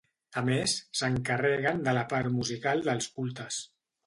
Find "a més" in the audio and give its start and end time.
0.39-0.71